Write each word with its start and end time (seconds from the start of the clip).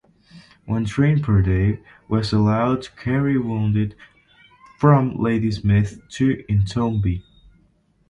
One 0.65 0.85
train 0.85 1.21
per 1.21 1.43
day 1.43 1.79
was 2.09 2.33
allowed 2.33 2.81
to 2.81 2.91
carry 2.93 3.37
wounded 3.37 3.95
from 4.79 5.15
Ladysmith 5.21 6.01
to 6.15 6.43
Intombi. 6.49 7.21